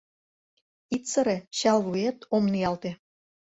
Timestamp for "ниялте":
2.53-2.91